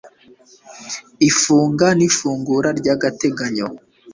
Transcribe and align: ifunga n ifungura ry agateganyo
ifunga 1.29 1.87
n 1.97 1.99
ifungura 2.09 2.69
ry 2.79 2.87
agateganyo 2.95 3.67